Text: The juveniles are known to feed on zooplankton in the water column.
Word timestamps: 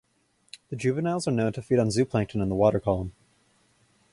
The 0.69 0.75
juveniles 0.75 1.27
are 1.27 1.31
known 1.31 1.53
to 1.53 1.61
feed 1.61 1.77
on 1.77 1.89
zooplankton 1.89 2.41
in 2.41 2.49
the 2.49 2.55
water 2.55 2.79
column. 2.79 3.13